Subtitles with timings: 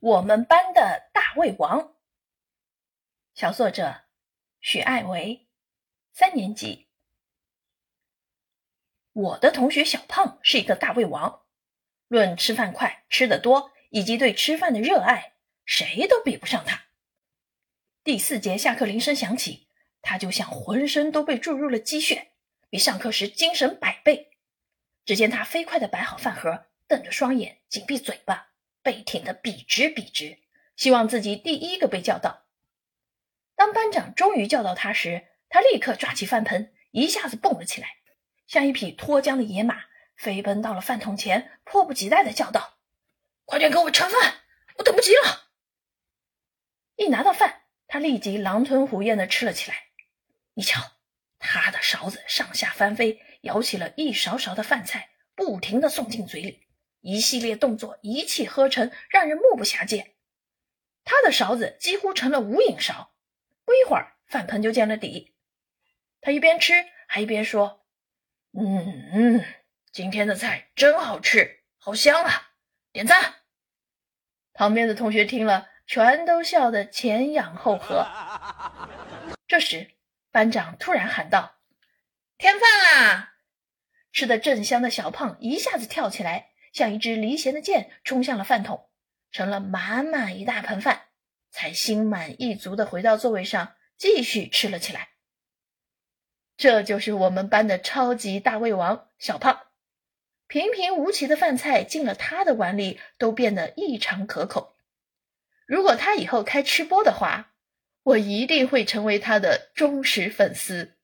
[0.00, 1.94] 我们班的大胃王。
[3.34, 4.04] 小作者
[4.58, 5.46] 许爱维，
[6.10, 6.88] 三年级。
[9.12, 11.42] 我的同学小胖是一个大胃王，
[12.08, 15.34] 论吃饭快、吃得多以及对吃饭的热爱，
[15.66, 16.86] 谁都比不上他。
[18.02, 19.68] 第四节下课铃声响起，
[20.00, 22.32] 他就像浑身都被注入了鸡血，
[22.70, 24.38] 比上课时精神百倍。
[25.04, 28.49] 只见他飞快地摆好饭盒，瞪着双眼，紧闭嘴巴。
[28.82, 30.38] 背挺得笔直笔直，
[30.76, 32.46] 希望自己第一个被叫到。
[33.54, 37.96] 当班长终于叫到他时，他立刻抓起饭盆，一下子蹦了起来，
[38.46, 39.84] 像一匹脱缰的野马，
[40.16, 42.78] 飞奔到了饭桶前，迫不及待地叫道
[43.44, 44.40] ：“快点给我盛饭，
[44.76, 45.50] 我等不及了！”
[46.96, 49.76] 一拿到饭，他立即狼吞虎咽地吃了起来。
[50.54, 50.80] 你瞧，
[51.38, 56.66] 他的勺子上下翻飞，舀起了一勺勺的饭菜，不停地送进嘴里。
[57.00, 60.14] 一系列动作一气呵成，让人目不暇接。
[61.04, 63.12] 他的勺子几乎成了无影勺，
[63.64, 65.34] 不一会儿饭盆就见了底。
[66.20, 66.72] 他一边吃
[67.08, 67.86] 还一边说
[68.52, 69.44] ：“嗯嗯，
[69.90, 72.52] 今天的菜真好吃，好香啊！
[72.92, 73.36] 点赞。”
[74.52, 78.06] 旁边的同学听了，全都笑得前仰后合。
[79.48, 79.92] 这时，
[80.30, 81.56] 班长突然喊道
[82.36, 83.34] ：“添饭啦！”
[84.12, 86.50] 吃的正香的小胖一下子跳起来。
[86.72, 88.88] 像一支离弦的箭，冲向了饭桶，
[89.30, 91.02] 盛了满满一大盆饭，
[91.50, 95.08] 才心满意足的回到座位上，继续吃了起来。
[96.56, 99.60] 这就是我们班的超级大胃王小胖，
[100.46, 104.76] 平平无奇的饭菜进了他的碗里，都变得异常可口。
[105.66, 107.54] 如果他以后开吃播的话，
[108.02, 110.96] 我一定会成为他的忠实粉丝。